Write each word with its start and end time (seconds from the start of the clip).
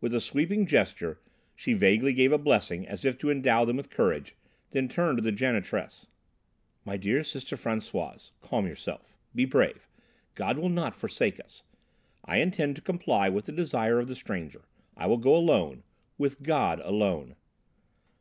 With 0.00 0.12
a 0.16 0.20
sweeping 0.20 0.66
gesture, 0.66 1.20
she 1.54 1.74
vaguely 1.74 2.12
gave 2.12 2.32
a 2.32 2.38
blessing 2.38 2.88
as 2.88 3.04
if 3.04 3.16
to 3.18 3.30
endow 3.30 3.64
them 3.64 3.76
with 3.76 3.88
courage, 3.88 4.34
then 4.72 4.88
turned 4.88 5.18
to 5.18 5.22
the 5.22 5.30
janitress. 5.30 6.08
"My 6.84 6.96
dear 6.96 7.22
Sister 7.22 7.54
Françoise, 7.54 8.32
calm 8.40 8.66
yourself! 8.66 9.14
Be 9.32 9.44
brave! 9.44 9.86
God 10.34 10.58
will 10.58 10.70
not 10.70 10.96
forsake 10.96 11.38
us! 11.38 11.62
I 12.24 12.38
intend 12.38 12.74
to 12.76 12.82
comply 12.82 13.28
with 13.28 13.44
the 13.46 13.52
desire 13.52 14.00
of 14.00 14.08
the 14.08 14.16
stranger. 14.16 14.62
I 14.96 15.06
will 15.06 15.18
go 15.18 15.36
alone 15.36 15.84
with 16.18 16.42
God 16.42 16.80
alone!" 16.80 17.36